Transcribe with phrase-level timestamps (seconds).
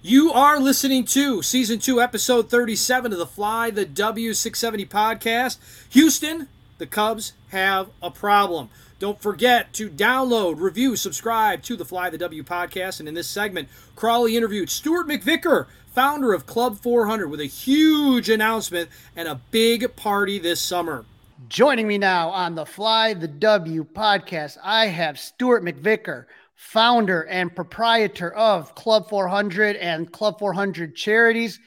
[0.00, 5.58] You are listening to season two, episode 37 of the Fly the W670 podcast.
[5.90, 6.46] Houston,
[6.78, 8.70] the Cubs have a problem.
[9.00, 13.00] Don't forget to download, review, subscribe to the Fly the W podcast.
[13.00, 18.30] And in this segment, Crawly interviewed Stewart McVicar, founder of Club 400, with a huge
[18.30, 21.06] announcement and a big party this summer.
[21.48, 26.26] Joining me now on the Fly the W podcast, I have Stewart McVicar
[26.58, 31.60] founder and proprietor of Club 400 and Club 400 Charities.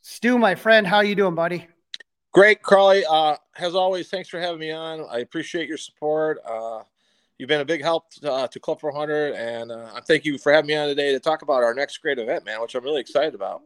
[0.00, 1.68] Stu, my friend, how are you doing, buddy?
[2.32, 3.04] Great, Carly.
[3.08, 5.04] Uh, as always, thanks for having me on.
[5.10, 6.38] I appreciate your support.
[6.42, 6.82] Uh,
[7.36, 10.38] you've been a big help to, uh, to Club 400, and uh, I thank you
[10.38, 12.82] for having me on today to talk about our next great event, man, which I'm
[12.82, 13.60] really excited about.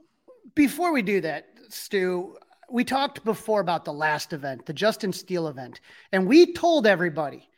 [0.56, 2.36] Before we do that, Stu,
[2.68, 5.80] we talked before about the last event, the Justin Steele event,
[6.10, 7.48] and we told everybody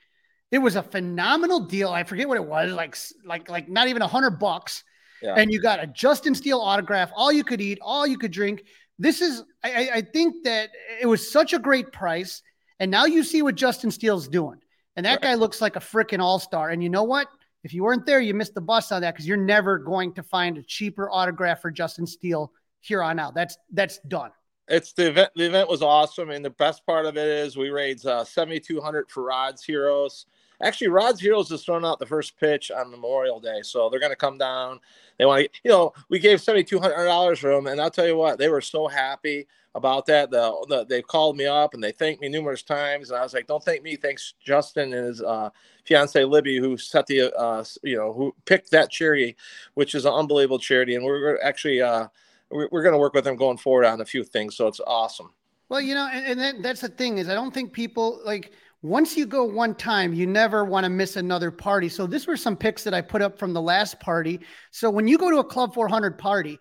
[0.50, 1.88] it was a phenomenal deal.
[1.88, 4.84] I forget what it was, like like like not even a hundred bucks.
[5.22, 5.34] Yeah.
[5.36, 8.64] And you got a Justin Steele autograph, all you could eat, all you could drink.
[8.98, 10.70] This is, I, I think that
[11.00, 12.42] it was such a great price.
[12.80, 14.58] And now you see what Justin Steele's doing.
[14.94, 15.22] And that right.
[15.22, 16.68] guy looks like a freaking all star.
[16.68, 17.28] And you know what?
[17.64, 20.22] If you weren't there, you missed the bus on that because you're never going to
[20.22, 23.34] find a cheaper autograph for Justin Steele here on out.
[23.34, 24.30] That's that's done.
[24.68, 25.30] It's the event.
[25.34, 28.60] The event was awesome, and the best part of it is we raised uh, seventy
[28.60, 30.26] two hundred for Rod's Heroes.
[30.62, 34.10] Actually, Rod's Heroes is throwing out the first pitch on Memorial Day, so they're going
[34.10, 34.80] to come down.
[35.18, 37.90] They want to, you know, we gave seventy two hundred dollars for them, and I'll
[37.90, 40.30] tell you what, they were so happy about that.
[40.30, 43.34] The, the, they called me up and they thanked me numerous times, and I was
[43.34, 45.50] like, "Don't thank me, thanks Justin and his uh,
[45.84, 49.36] fiance Libby, who set the, uh, you know, who picked that charity,
[49.74, 52.08] which is an unbelievable charity, and we're actually uh,
[52.50, 55.30] we're, going to work with them going forward on a few things, so it's awesome."
[55.68, 58.52] Well, you know, and, and that, that's the thing is, I don't think people like
[58.86, 61.88] once you go one time, you never want to miss another party.
[61.88, 64.40] So these were some pics that I put up from the last party.
[64.70, 66.58] So when you go to a Club 400 party,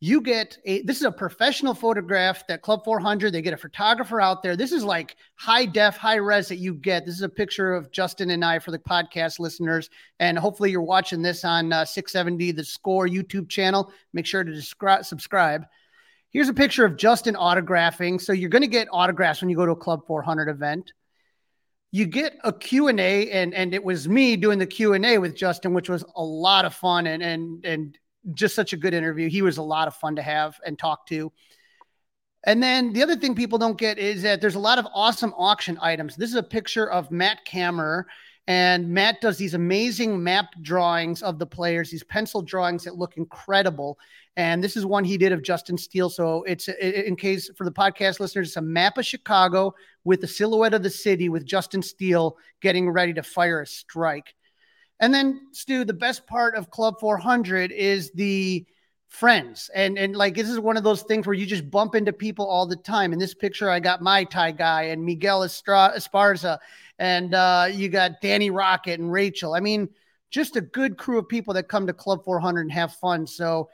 [0.00, 4.20] you get a this is a professional photograph that Club 400 they get a photographer
[4.20, 4.56] out there.
[4.56, 7.06] This is like high def, high res that you get.
[7.06, 9.88] This is a picture of Justin and I for the podcast listeners,
[10.20, 13.92] and hopefully you're watching this on uh, 670 the Score YouTube channel.
[14.12, 15.64] Make sure to descri- subscribe.
[16.30, 18.20] Here's a picture of Justin autographing.
[18.20, 20.92] So you're going to get autographs when you go to a Club 400 event
[21.94, 25.88] you get a Q&A and and it was me doing the Q&A with Justin which
[25.88, 27.98] was a lot of fun and and and
[28.32, 29.28] just such a good interview.
[29.28, 31.30] He was a lot of fun to have and talk to.
[32.42, 35.32] And then the other thing people don't get is that there's a lot of awesome
[35.36, 36.16] auction items.
[36.16, 38.06] This is a picture of Matt Kammerer
[38.48, 43.16] and Matt does these amazing map drawings of the players, these pencil drawings that look
[43.16, 43.98] incredible.
[44.36, 46.10] And this is one he did of Justin Steele.
[46.10, 50.28] So it's in case for the podcast listeners, it's a map of Chicago with the
[50.28, 54.34] silhouette of the city with Justin Steele getting ready to fire a strike.
[55.00, 58.66] And then, Stu, the best part of Club 400 is the
[59.08, 59.70] friends.
[59.74, 62.46] And and like this is one of those things where you just bump into people
[62.46, 63.12] all the time.
[63.12, 66.58] In this picture, I got my Thai guy and Miguel Esparza
[66.98, 69.54] and uh, you got Danny Rocket and Rachel.
[69.54, 69.88] I mean,
[70.30, 73.26] just a good crew of people that come to Club 400 and have fun.
[73.26, 73.68] So,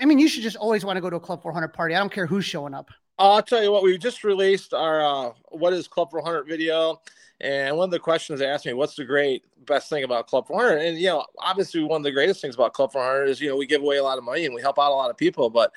[0.00, 1.94] I mean, you should just always want to go to a Club 400 party.
[1.94, 2.90] I don't care who's showing up.
[3.20, 7.00] I'll tell you what, we just released our uh, What is Club 400 video.
[7.42, 10.46] And one of the questions they asked me, what's the great best thing about Club
[10.46, 10.78] 400?
[10.78, 13.56] And, you know, obviously one of the greatest things about Club 400 is, you know,
[13.56, 15.50] we give away a lot of money and we help out a lot of people.
[15.50, 15.72] But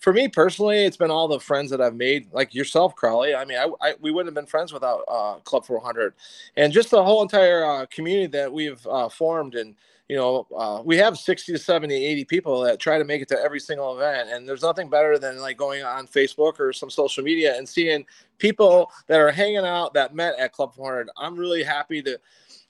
[0.00, 3.34] for me personally, it's been all the friends that I've made, like yourself, Crawly.
[3.36, 6.14] I mean, I, I we wouldn't have been friends without uh, Club 400
[6.56, 9.54] and just the whole entire uh, community that we've uh, formed.
[9.54, 9.76] And,
[10.10, 13.28] you know, uh, we have 60 to 70, 80 people that try to make it
[13.28, 14.28] to every single event.
[14.28, 18.04] And there's nothing better than like going on Facebook or some social media and seeing
[18.38, 21.10] people that are hanging out that met at Club 400.
[21.16, 22.18] I'm really happy to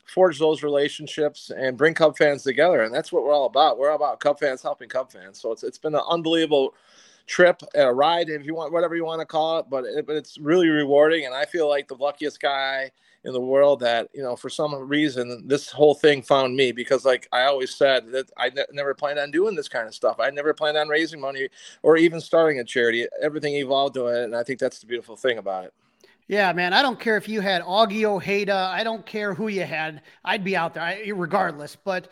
[0.05, 2.83] forge those relationships and bring Cub fans together.
[2.83, 3.79] And that's what we're all about.
[3.79, 5.41] We're all about Cub fans helping Cub fans.
[5.41, 6.75] So it's, it's been an unbelievable
[7.27, 9.67] trip, a ride, if you want, whatever you want to call it.
[9.71, 11.25] But, it, but it's really rewarding.
[11.25, 12.91] And I feel like the luckiest guy–
[13.25, 17.05] in the world that you know for some reason this whole thing found me because
[17.05, 20.17] like i always said that i ne- never planned on doing this kind of stuff
[20.19, 21.49] i never planned on raising money
[21.83, 25.17] or even starting a charity everything evolved to it and i think that's the beautiful
[25.17, 25.75] thing about it
[26.29, 26.73] yeah, man.
[26.73, 28.55] I don't care if you had Augie Ojeda.
[28.55, 30.03] I don't care who you had.
[30.25, 31.75] I'd be out there regardless.
[31.75, 32.07] But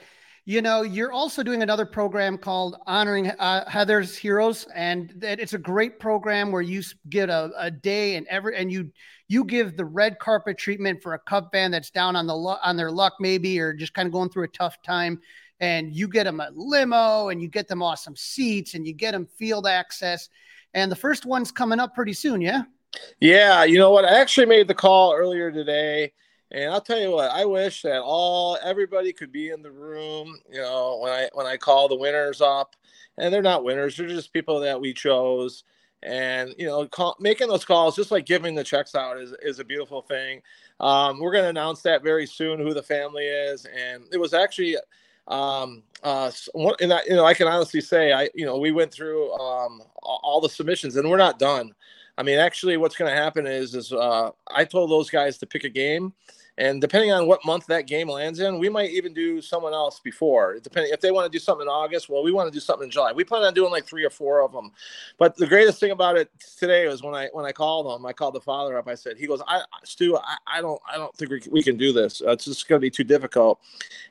[0.49, 5.59] you know, you're also doing another program called Honoring uh, Heather's Heroes, and it's a
[5.59, 8.91] great program where you get a, a day and every and you
[9.29, 12.79] you give the red carpet treatment for a Cub fan that's down on the on
[12.79, 15.21] their luck maybe or just kind of going through a tough time
[15.61, 19.13] and you get them a limo and you get them awesome seats and you get
[19.13, 20.31] them field access
[20.73, 22.63] and the first one's coming up pretty soon yeah?
[23.21, 24.07] Yeah you know what?
[24.07, 26.15] I actually made the call earlier today
[26.51, 30.39] and i'll tell you what i wish that all everybody could be in the room
[30.51, 32.75] you know when i when i call the winners up.
[33.19, 35.65] And they're not winners they're just people that we chose.
[36.05, 39.59] And you know call, making those calls just like giving the checks out is, is
[39.59, 40.41] a beautiful thing.
[40.79, 43.67] Um, we're going to announce that very soon who the family is.
[43.67, 44.77] And it was actually
[45.27, 46.31] um, uh,
[46.81, 49.83] and I, you know i can honestly say i you know we went through um,
[50.03, 51.75] all the submissions and we're not done
[52.19, 55.47] i mean actually what's going to happen is is uh, i told those guys to
[55.47, 56.13] pick a game
[56.59, 60.01] and depending on what month that game lands in, we might even do someone else
[60.01, 60.59] before.
[60.61, 62.87] Depending if they want to do something in August, well, we want to do something
[62.87, 63.13] in July.
[63.13, 64.73] We plan on doing like three or four of them.
[65.19, 68.13] But the greatest thing about it today was when I when I called them, I
[68.13, 68.89] called the father up.
[68.89, 71.77] I said, he goes, I Stu, I, I don't I don't think we, we can
[71.77, 72.21] do this.
[72.21, 73.61] Uh, it's just going to be too difficult.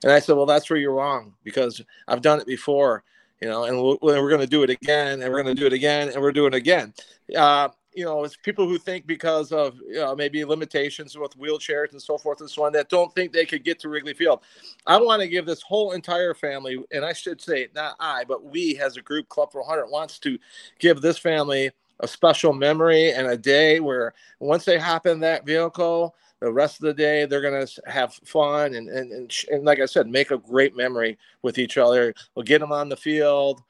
[0.03, 3.03] And I said, well, that's where you're wrong because I've done it before
[3.41, 5.67] you know, and we're, we're going to do it again, and we're going to do
[5.67, 6.91] it again, and we're doing it again.
[7.35, 11.93] Uh, you know, it's people who think because of you know, maybe limitations with wheelchairs
[11.93, 14.41] and so forth and so on that don't think they could get to Wrigley Field.
[14.85, 18.45] I want to give this whole entire family, and I should say not I, but
[18.45, 20.37] we as a group, Club 400 wants to
[20.77, 25.43] give this family a special memory and a day where once they hop in that
[25.43, 29.65] vehicle, the rest of the day they're going to have fun and, and, and, and
[29.65, 32.13] like I said, make a great memory with each other.
[32.35, 33.63] We'll get them on the field,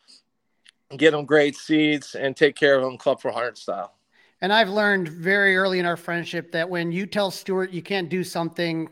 [0.98, 3.94] get them great seats, and take care of them Club 400 style.
[4.42, 8.08] And I've learned very early in our friendship that when you tell Stewart you can't
[8.08, 8.90] do something,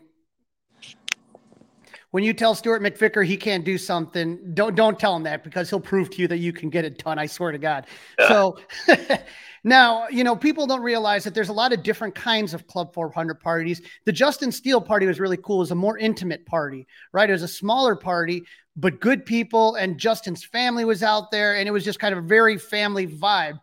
[2.10, 5.70] when you tell Stewart McVicar he can't do something, don't don't tell him that because
[5.70, 7.18] he'll prove to you that you can get it done.
[7.18, 7.86] I swear to God.
[8.18, 8.28] Yeah.
[8.28, 8.58] So
[9.64, 12.92] now you know people don't realize that there's a lot of different kinds of Club
[12.92, 13.82] 400 parties.
[14.04, 15.56] The Justin Steele party was really cool.
[15.56, 17.28] It was a more intimate party, right?
[17.28, 18.44] It was a smaller party,
[18.76, 22.24] but good people, and Justin's family was out there, and it was just kind of
[22.24, 23.60] a very family vibe.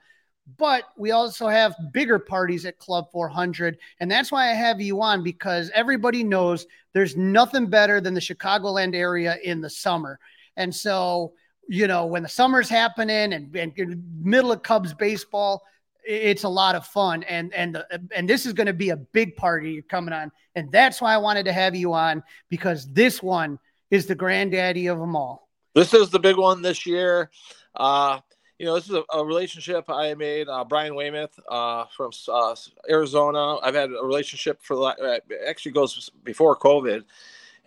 [0.58, 3.78] But we also have bigger parties at Club 400.
[4.00, 8.20] And that's why I have you on because everybody knows there's nothing better than the
[8.20, 10.20] Chicagoland area in the summer.
[10.58, 11.34] And so,
[11.68, 15.64] you know, when the summer's happening and, and middle of Cubs baseball,
[16.06, 17.24] it's a lot of fun.
[17.24, 20.32] And and the, and this is going to be a big party you're coming on.
[20.56, 23.58] And that's why I wanted to have you on because this one
[23.90, 25.50] is the granddaddy of them all.
[25.74, 27.32] This is the big one this year.
[27.76, 28.20] Uh,
[28.64, 30.48] you know, this is a, a relationship I made.
[30.48, 32.56] Uh, Brian Weymouth uh, from uh,
[32.90, 33.58] Arizona.
[33.58, 37.04] I've had a relationship for uh, actually goes before COVID,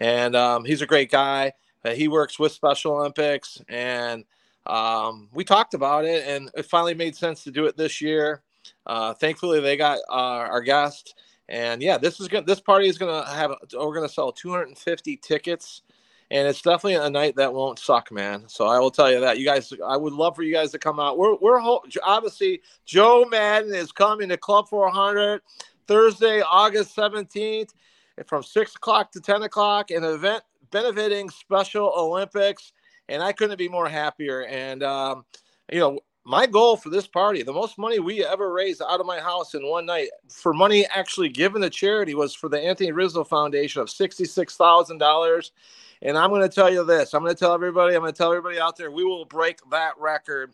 [0.00, 1.52] and um, he's a great guy.
[1.84, 4.24] Uh, he works with Special Olympics, and
[4.64, 8.40] um, we talked about it, and it finally made sense to do it this year.
[8.86, 11.14] Uh, thankfully, they got our guest,
[11.50, 13.52] and yeah, this is gonna, this party is gonna have.
[13.74, 15.82] We're gonna sell 250 tickets
[16.30, 18.44] and it's definitely a night that won't suck, man.
[18.48, 19.38] So I will tell you that.
[19.38, 21.18] You guys, I would love for you guys to come out.
[21.18, 21.60] We're we're
[22.02, 25.40] obviously Joe Maddon is coming to Club 400
[25.86, 27.70] Thursday, August 17th,
[28.26, 32.72] from six o'clock to 10 o'clock, an event benefiting Special Olympics,
[33.08, 34.44] and I couldn't be more happier.
[34.46, 35.24] And um,
[35.72, 39.06] you know, my goal for this party, the most money we ever raised out of
[39.06, 42.90] my house in one night for money actually given to charity was for the Anthony
[42.90, 45.50] Rizzo Foundation of $66,000.
[46.02, 48.18] And I'm going to tell you this I'm going to tell everybody, I'm going to
[48.18, 50.52] tell everybody out there, we will break that record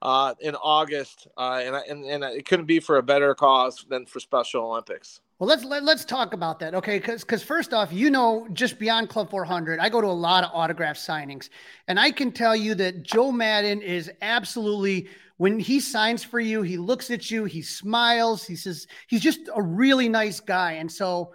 [0.00, 1.28] uh, in August.
[1.36, 5.20] Uh, and, and, and it couldn't be for a better cause than for Special Olympics.
[5.40, 6.98] Well, let's let, us let us talk about that, okay?
[6.98, 10.44] Because because first off, you know, just beyond Club 400, I go to a lot
[10.44, 11.48] of autograph signings,
[11.88, 16.60] and I can tell you that Joe Maddon is absolutely when he signs for you,
[16.60, 20.92] he looks at you, he smiles, he says he's just a really nice guy, and
[20.92, 21.32] so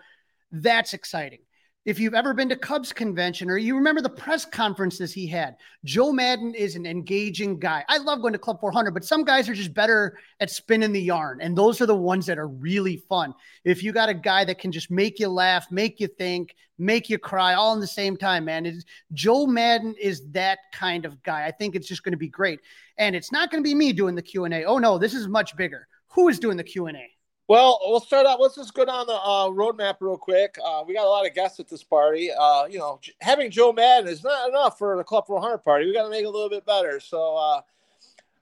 [0.52, 1.40] that's exciting
[1.86, 5.56] if you've ever been to Cubs convention or you remember the press conferences he had,
[5.84, 7.86] Joe Maddon is an engaging guy.
[7.88, 11.02] I love going to Club 400, but some guys are just better at spinning the
[11.02, 11.42] yarn.
[11.42, 13.36] And those are the ones that are really fun.
[13.64, 17.08] If you got a guy that can just make you laugh, make you think, make
[17.08, 21.22] you cry all in the same time, man, it's, Joe Maddon is that kind of
[21.22, 21.46] guy.
[21.46, 22.62] I think it's just going to be great.
[22.98, 24.66] And it's not going to be me doing the Q&A.
[24.66, 25.88] Oh no, this is much bigger.
[26.10, 27.15] Who is doing the Q&A?
[27.48, 28.42] Well, we'll start out.
[28.42, 30.58] Let's just go down the uh, roadmap real quick.
[30.64, 32.32] Uh, we got a lot of guests at this party.
[32.32, 35.86] Uh, you know, having Joe Maddon is not enough for the Club 400 party.
[35.86, 37.00] We got to make it a little bit better.
[37.00, 37.62] So, uh,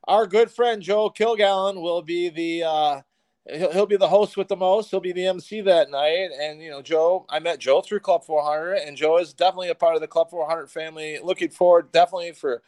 [0.06, 3.02] our good friend Joe Kilgallen will be the uh,
[3.50, 4.90] he'll, he'll be the host with the most.
[4.90, 6.30] He'll be the MC that night.
[6.40, 9.76] And you know, Joe, I met Joe through Club 400, and Joe is definitely a
[9.76, 11.20] part of the Club 400 family.
[11.22, 12.62] Looking forward, definitely for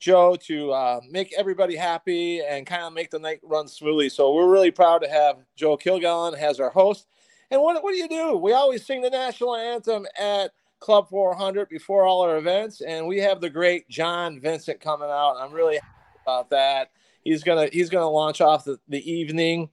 [0.00, 4.08] Joe to uh, make everybody happy and kind of make the night run smoothly.
[4.08, 7.06] So we're really proud to have Joe Kilgallen as our host.
[7.50, 8.36] And what, what do you do?
[8.36, 13.18] We always sing the national anthem at Club 400 before all our events, and we
[13.18, 15.36] have the great John Vincent coming out.
[15.38, 15.84] I'm really happy
[16.24, 16.90] about that.
[17.22, 19.68] He's gonna he's gonna launch off the, the evening.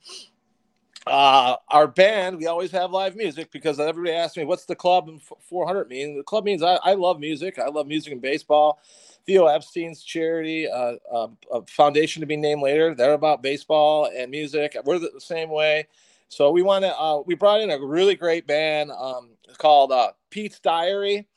[1.06, 5.10] Uh, our band, we always have live music because everybody asks me, "What's the club
[5.22, 7.58] 400 mean?" The club means I, I love music.
[7.58, 8.82] I love music and baseball.
[9.28, 12.96] Theo Epstein's charity, uh, uh, a foundation to be named later.
[12.96, 14.78] They're about baseball and music.
[14.86, 15.88] We're the same way.
[16.30, 16.98] So we want to.
[16.98, 21.28] Uh, we brought in a really great band um, called uh, Pete's Diary,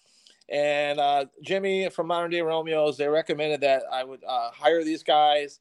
[0.49, 2.97] and uh, Jimmy from Modern Day Romeos.
[2.97, 5.61] They recommended that I would uh, hire these guys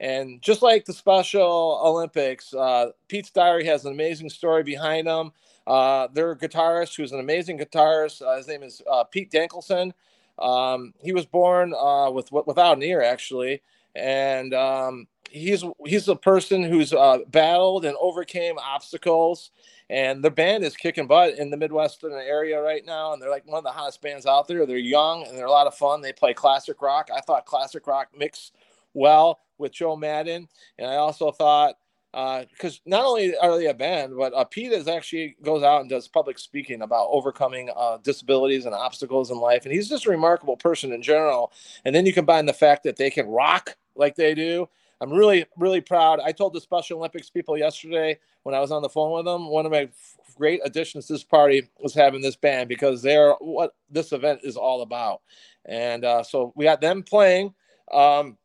[0.00, 5.32] And just like the Special Olympics, uh, Pete's Diary has an amazing story behind them.
[5.66, 9.92] Uh, their guitarist, who's an amazing guitarist, uh, his name is uh, Pete Dankelson.
[10.38, 13.60] Um, he was born uh, with without an ear, actually,
[13.96, 19.50] and um, he's he's a person who's uh, battled and overcame obstacles.
[19.90, 23.46] And the band is kicking butt in the Midwestern area right now, and they're like
[23.46, 24.64] one of the hottest bands out there.
[24.66, 26.02] They're young and they're a lot of fun.
[26.02, 27.08] They play classic rock.
[27.14, 28.54] I thought classic rock mixed
[28.92, 30.48] well with Joe Maddon,
[30.78, 31.76] and I also thought
[32.12, 35.82] because uh, not only are they a band, but uh, Pete is actually goes out
[35.82, 40.06] and does public speaking about overcoming uh, disabilities and obstacles in life, and he's just
[40.06, 41.52] a remarkable person in general.
[41.84, 44.68] And then you combine the fact that they can rock like they do.
[45.00, 46.18] I'm really, really proud.
[46.18, 49.48] I told the Special Olympics people yesterday when I was on the phone with them,
[49.48, 49.88] one of my
[50.36, 54.56] great additions to this party was having this band because they're what this event is
[54.56, 55.20] all about.
[55.66, 57.54] And uh, so we got them playing.
[57.92, 58.38] Um,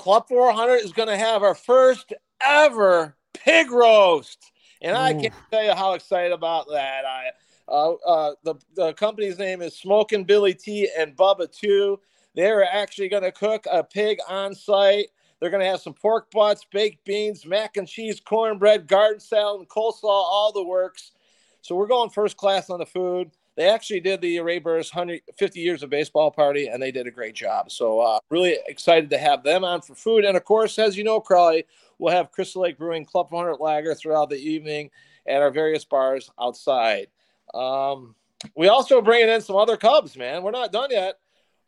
[0.00, 4.50] Club 400 is going to have our first ever pig roast.
[4.80, 7.04] And I can't tell you how excited about that.
[7.04, 7.30] I
[7.68, 12.00] uh, uh, the, the company's name is Smoking Billy T and Bubba 2.
[12.34, 15.08] They're actually going to cook a pig on site.
[15.38, 19.60] They're going to have some pork butts, baked beans, mac and cheese, cornbread, garden salad,
[19.60, 21.12] and coleslaw, all the works.
[21.60, 25.60] So we're going first class on the food they actually did the Ray Burris 150
[25.60, 27.70] years of baseball party, and they did a great job.
[27.70, 30.24] So uh, really excited to have them on for food.
[30.24, 31.66] And of course, as you know, Crawly,
[31.98, 34.90] we'll have Crystal Lake Brewing Club 400 Lager throughout the evening
[35.28, 37.08] at our various bars outside.
[37.52, 38.14] Um,
[38.56, 40.42] we also bringing in some other Cubs, man.
[40.42, 41.18] We're not done yet.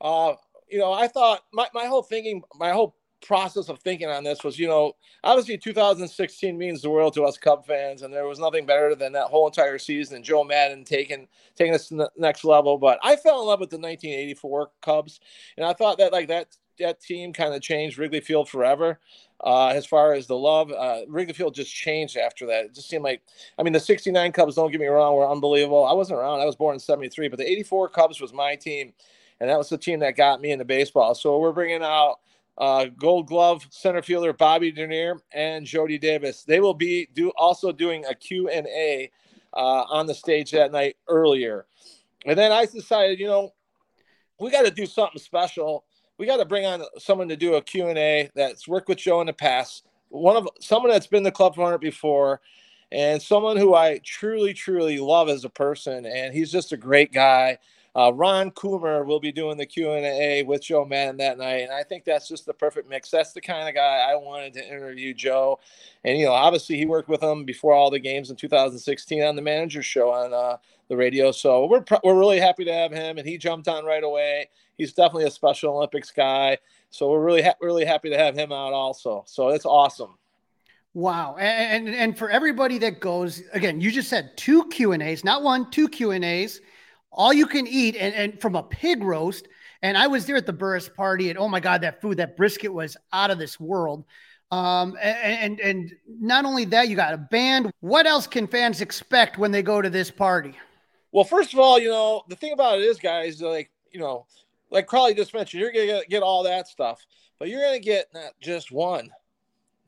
[0.00, 0.32] Uh,
[0.70, 4.45] you know, I thought my, my whole thinking, my whole process of thinking on this
[4.45, 8.38] was, you know, obviously 2016 means the world to us Cub fans, and there was
[8.38, 12.11] nothing better than that whole entire season and Joe Maddon taking taking us to the
[12.17, 12.79] next level.
[12.79, 15.21] But I fell in love with the 1984 Cubs,
[15.57, 18.99] and I thought that like that that team kind of changed Wrigley Field forever.
[19.45, 22.67] Uh, as far as the love, uh, Wrigley Field just changed after that.
[22.67, 23.23] It just seemed like,
[23.59, 25.85] I mean, the 69 Cubs, don't get me wrong, were unbelievable.
[25.85, 26.41] I wasn't around.
[26.41, 28.93] I was born in 73, but the 84 Cubs was my team.
[29.41, 31.17] And that was the team that got me into baseball.
[31.17, 32.21] So we're bringing out
[32.59, 36.44] uh, Gold Glove center fielder Bobby Dernier and Jody Davis.
[36.44, 39.11] They will be do also doing a Q and A
[39.54, 41.66] uh, on the stage that night earlier.
[42.25, 43.52] And then I decided, you know,
[44.38, 45.85] we got to do something special.
[46.18, 48.99] We got to bring on someone to do a Q and A that's worked with
[48.99, 49.87] Joe in the past.
[50.09, 52.40] One of someone that's been the club owner before,
[52.92, 56.04] and someone who I truly, truly love as a person.
[56.04, 57.59] And he's just a great guy.
[57.94, 61.62] Uh, Ron Coomer will be doing the Q and A with Joe Maddon that night,
[61.62, 63.11] and I think that's just the perfect mix.
[63.11, 65.61] That's the kind of guy I wanted to interview Joe,
[66.02, 69.37] and you know, obviously he worked with him before all the games in 2016 on
[69.37, 70.56] the Manager Show on uh,
[70.88, 71.32] the radio.
[71.32, 74.49] So we're we're really happy to have him, and he jumped on right away.
[74.78, 76.56] He's definitely a Special Olympics guy,
[76.88, 79.25] so we're really ha- really happy to have him out also.
[79.26, 80.16] So it's awesome.
[80.94, 81.37] Wow.
[81.38, 85.25] And, and, and for everybody that goes, again, you just said two Q and A's,
[85.25, 86.61] not one, two Q and A's
[87.12, 89.49] all you can eat and, and from a pig roast.
[89.83, 92.37] And I was there at the Burris party, and oh my God, that food, that
[92.37, 94.04] brisket was out of this world.
[94.52, 97.73] Um, and, and not only that, you got a band.
[97.81, 100.54] What else can fans expect when they go to this party?
[101.11, 104.26] Well, first of all, you know the thing about it is, guys, like you know,
[104.71, 107.04] like Crawly just mentioned, you're gonna get, all that stuff,
[107.38, 109.11] but you're gonna get not just one,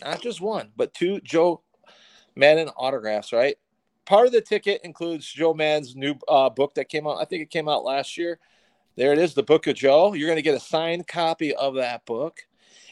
[0.00, 1.62] not just one, but two Joe
[2.36, 3.56] Maddon autographs, right?
[4.06, 7.20] Part of the ticket includes Joe Maddon's new uh, book that came out.
[7.20, 8.38] I think it came out last year.
[8.96, 10.12] There it is, the Book of Joe.
[10.12, 12.40] You're going to get a signed copy of that book.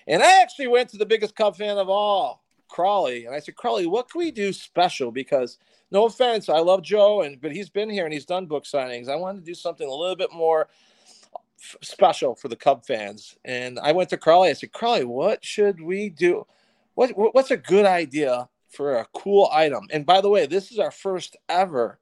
[0.06, 3.54] And I actually went to the biggest Cub fan of all, Crawly, and I said,
[3.54, 5.12] Crawly, what can we do special?
[5.12, 5.58] Because
[5.92, 9.08] no offense, I love Joe, and but he's been here and he's done book signings.
[9.08, 10.68] I wanted to do something a little bit more
[11.60, 13.36] f- special for the Cub fans.
[13.44, 14.48] And I went to Crawly.
[14.48, 16.46] I said, Crawly, what should we do?
[16.94, 19.86] What, what's a good idea for a cool item.
[19.92, 21.98] And by the way, this is our first ever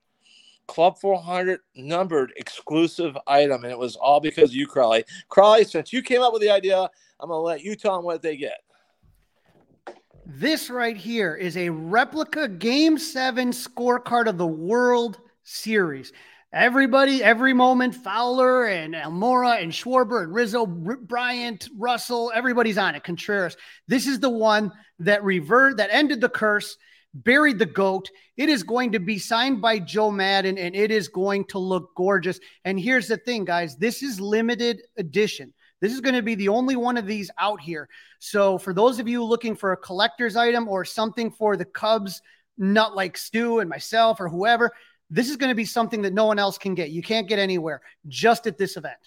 [0.70, 5.02] Club 400 numbered exclusive item, and it was all because you, Crawly.
[5.28, 8.04] Crawly, since you came up with the idea, I'm going to let you tell them
[8.04, 8.60] what they get.
[10.24, 16.12] This right here is a replica Game 7 scorecard of the World Series.
[16.52, 22.96] Everybody, every moment, Fowler and Almora and Schwarber and Rizzo, R- Bryant, Russell, everybody's on
[22.96, 23.04] it.
[23.04, 23.56] Contreras.
[23.86, 26.76] This is the one that revert that ended the curse,
[27.14, 28.10] buried the goat.
[28.36, 31.94] It is going to be signed by Joe Maddon, and it is going to look
[31.94, 32.40] gorgeous.
[32.64, 35.54] And here's the thing, guys this is limited edition.
[35.80, 37.88] This is going to be the only one of these out here.
[38.18, 42.20] So, for those of you looking for a collector's item or something for the Cubs,
[42.58, 44.72] not like Stu and myself or whoever,
[45.10, 46.90] this is going to be something that no one else can get.
[46.90, 48.98] You can't get anywhere, just at this event.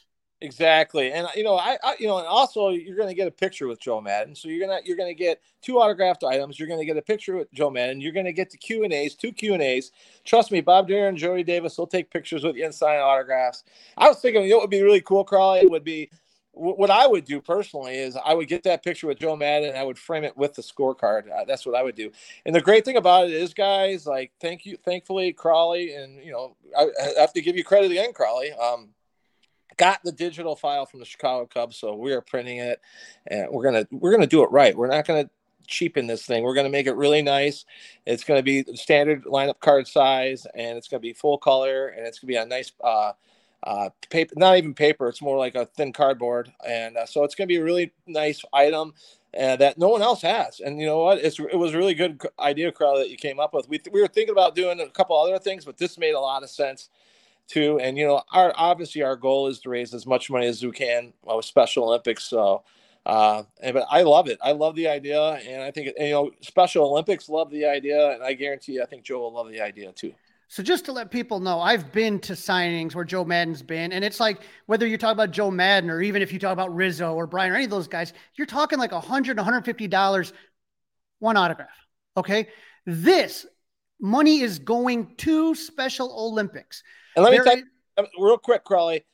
[0.41, 3.31] Exactly, and you know, I, I, you know, and also you're going to get a
[3.31, 4.35] picture with Joe Maddon.
[4.35, 6.59] So you're gonna you're gonna get two autographed items.
[6.59, 8.01] You're going to get a picture with Joe Maddon.
[8.01, 9.91] You're going to get the Q and A's, two Q and A's.
[10.25, 13.63] Trust me, Bob Dernier and Jody Davis will take pictures with you and sign autographs.
[13.97, 16.09] I was thinking, you know, what would be really cool, Crawly, would be
[16.53, 19.77] what I would do personally is I would get that picture with Joe Maddon and
[19.77, 21.31] I would frame it with the scorecard.
[21.31, 22.11] Uh, that's what I would do.
[22.45, 26.31] And the great thing about it is, guys, like thank you, thankfully, Crawly, and you
[26.31, 28.51] know, I, I have to give you credit again, Crawly.
[28.53, 28.89] Um,
[29.77, 32.79] got the digital file from the Chicago Cubs, so we are printing it,
[33.27, 34.77] and we're gonna we're gonna do it right.
[34.77, 35.29] We're not gonna
[35.65, 36.43] cheapen this thing.
[36.43, 37.65] We're to make it really nice.
[38.05, 42.19] It's to be standard lineup card size, and it's to be full color, and it's
[42.19, 43.13] to be a nice uh,
[43.63, 45.07] uh, paper, not even paper.
[45.07, 47.93] It's more like a thin cardboard, and uh, so it's going to be a really
[48.05, 48.93] nice item
[49.39, 50.59] uh, that no one else has.
[50.59, 51.19] And you know what?
[51.19, 53.69] It's it was a really good idea, Crowd, that you came up with.
[53.69, 56.19] We th- we were thinking about doing a couple other things, but this made a
[56.19, 56.89] lot of sense
[57.47, 57.79] too.
[57.79, 60.71] And you know, our obviously our goal is to raise as much money as we
[60.71, 62.23] can with Special Olympics.
[62.25, 62.63] So.
[63.05, 64.39] Uh, and, but I love it.
[64.41, 68.23] I love the idea, and I think you know Special Olympics love the idea, and
[68.23, 70.13] I guarantee you, I think Joe will love the idea too.
[70.47, 74.03] So just to let people know, I've been to signings where Joe Maddon's been, and
[74.03, 77.13] it's like whether you talk about Joe Maddon or even if you talk about Rizzo
[77.13, 80.33] or Brian or any of those guys, you're talking like 100 150 dollars
[81.19, 81.69] one autograph.
[82.17, 82.49] Okay,
[82.85, 83.45] this
[83.99, 86.83] money is going to Special Olympics.
[87.15, 87.63] And let me tell you
[87.97, 89.05] um, real quick, Crawly.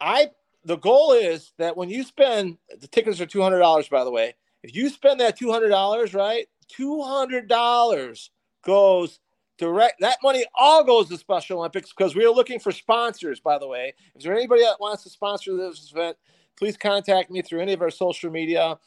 [0.00, 0.30] I
[0.64, 4.10] the goal is that when you spend the tickets are two hundred dollars, by the
[4.10, 4.34] way.
[4.62, 8.30] If you spend that two hundred dollars, right, two hundred dollars
[8.62, 9.20] goes
[9.58, 13.40] direct that money all goes to Special Olympics because we are looking for sponsors.
[13.40, 16.16] By the way, is there anybody that wants to sponsor this event?
[16.56, 18.78] Please contact me through any of our social media.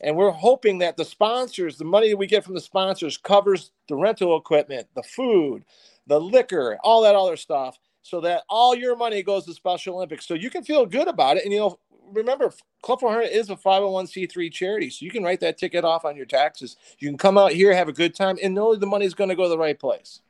[0.00, 3.70] And we're hoping that the sponsors, the money that we get from the sponsors, covers
[3.88, 5.64] the rental equipment, the food,
[6.06, 10.26] the liquor, all that other stuff, so that all your money goes to Special Olympics.
[10.26, 11.44] So you can feel good about it.
[11.44, 11.78] And you know,
[12.12, 16.16] remember, Club 400 is a 501c3 charity, so you can write that ticket off on
[16.16, 16.76] your taxes.
[16.98, 19.30] You can come out here, have a good time, and know the money is going
[19.30, 20.20] to go to the right place.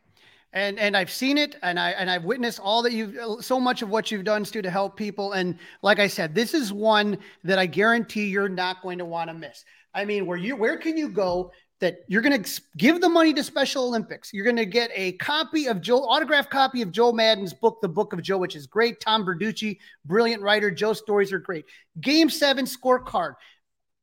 [0.53, 3.83] and and I've seen it, and I and I've witnessed all that you've so much
[3.83, 5.33] of what you've done, Stu, to help people.
[5.33, 9.29] And like I said, this is one that I guarantee you're not going to want
[9.31, 9.65] to miss.
[9.95, 13.33] I mean, where you where can you go that you're going to give the money
[13.35, 14.33] to Special Olympics?
[14.33, 17.89] You're going to get a copy of Joe autographed copy of Joe Maddon's book, The
[17.89, 19.01] Book of Joe, which is great.
[19.01, 20.71] Tom Verducci, brilliant writer.
[20.71, 21.67] Joe's stories are great.
[22.01, 23.35] Game seven scorecard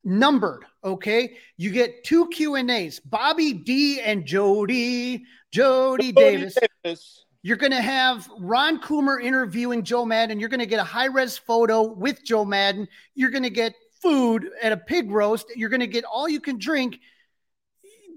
[0.04, 6.58] numbered okay you get two q and a's bobby d and jody jody, davis.
[6.84, 7.25] davis.
[7.43, 10.39] you're going to have ron coomer interviewing joe Maddon.
[10.39, 12.88] you're going to get a high res photo with joe Maddon.
[13.13, 16.40] you're going to get food at a pig roast you're going to get all you
[16.40, 17.00] can drink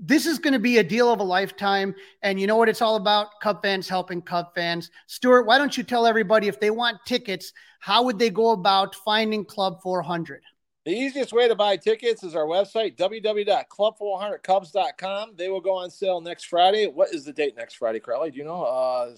[0.06, 1.94] this is going to be a deal of a lifetime.
[2.22, 3.40] And you know what it's all about?
[3.40, 4.90] Cub fans helping Cub fans.
[5.06, 8.94] Stewart, why don't you tell everybody if they want tickets, how would they go about
[8.94, 10.42] finding Club 400?
[10.84, 15.32] The easiest way to buy tickets is our website, www.club400cubs.com.
[15.36, 16.86] They will go on sale next Friday.
[16.86, 18.30] What is the date next Friday, Crawly?
[18.30, 18.64] Do you know?
[18.64, 19.16] Uh,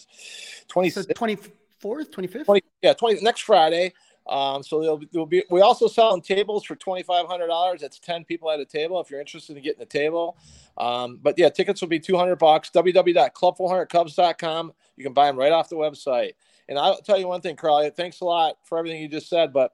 [0.68, 1.50] 20, so 24th,
[1.82, 2.44] 25th?
[2.44, 3.92] 20, yeah, 20, next Friday.
[4.28, 7.80] Um, so they'll, they'll be, we also sell tables for $2,500.
[7.80, 10.36] That's 10 people at a table if you're interested in getting a table.
[10.76, 12.70] Um, but yeah, tickets will be 200 bucks.
[12.70, 14.72] www.club400cubs.com.
[14.96, 16.32] You can buy them right off the website.
[16.68, 19.52] And I'll tell you one thing, Carly, thanks a lot for everything you just said.
[19.52, 19.72] But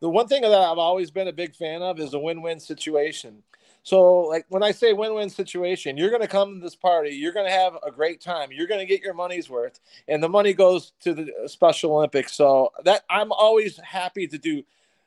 [0.00, 3.42] the one thing that I've always been a big fan of is a win-win situation.
[3.84, 7.32] So, like when I say win-win situation, you're going to come to this party, you're
[7.32, 10.28] going to have a great time, you're going to get your money's worth, and the
[10.28, 12.34] money goes to the Special Olympics.
[12.34, 14.62] So that I'm always happy to do.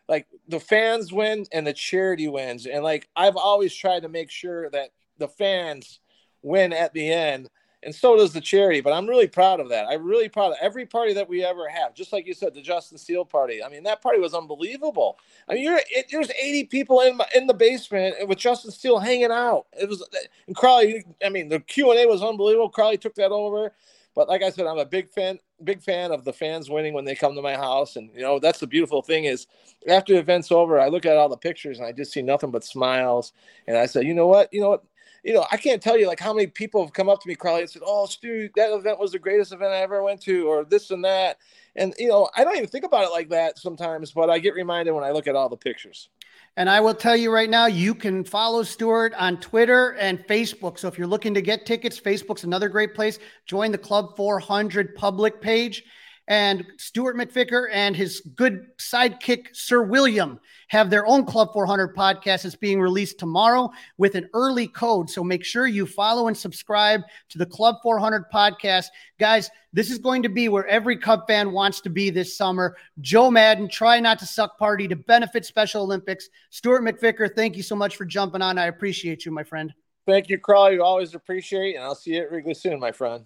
[0.08, 4.30] Like the fans win and the charity wins, and like I've always tried to make
[4.30, 6.00] sure that the fans
[6.44, 7.50] win at the end
[7.86, 8.82] and so does the charity.
[8.82, 9.86] But I'm really proud of that.
[9.88, 11.94] I'm really proud of every party that we ever have.
[11.94, 13.64] Just like you said, the Justin Steele party.
[13.64, 15.18] I mean, that party was unbelievable.
[15.48, 19.32] I mean, you're it, there's 80 people in in the basement with Justin Steele hanging
[19.32, 19.68] out.
[19.80, 20.08] It was
[20.48, 21.06] and Crawly.
[21.24, 22.70] I mean, the Q and A was unbelievable.
[22.70, 23.72] Crawly took that over.
[24.16, 27.04] But like I said, I'm a big fan, big fan of the fans winning when
[27.04, 27.98] they come to my house.
[27.98, 29.46] And you know, that's the beautiful thing is
[29.90, 32.50] after the event's over, I look at all the pictures and I just see nothing
[32.50, 33.34] but smiles.
[33.68, 34.86] And I said, you know what, you know what,
[35.26, 37.34] you know, I can't tell you like how many people have come up to me,
[37.34, 40.48] Carly, and said, "Oh, Stu, that event was the greatest event I ever went to,"
[40.48, 41.40] or this and that.
[41.76, 44.54] And you know, I don't even think about it like that sometimes, but I get
[44.54, 46.10] reminded when I look at all the pictures.
[46.58, 50.78] And I will tell you right now, you can follow Stewart on Twitter and Facebook.
[50.78, 53.18] So if you're looking to get tickets, Facebook's another great place.
[53.48, 55.84] Join the Club 400 public page.
[56.28, 62.44] And Stewart McVicar and his good sidekick, Sir William, have their own Club 400 podcast
[62.44, 65.10] that's being released tomorrow with an early code.
[65.10, 68.88] So make sure you follow and subscribe to the Club 400 podcast.
[69.20, 72.76] Guys, this is going to be where every Cub fan wants to be this summer.
[73.02, 76.30] Joe Maddon, try not to suck party to benefit Special Olympics.
[76.50, 78.58] Stewart McVicar, thank you so much for jumping on.
[78.58, 79.74] I appreciate you, my friend.
[80.08, 80.76] Thank you, Crawly.
[80.76, 83.26] You always appreciate, and I'll see you at Wrigley soon, my friend.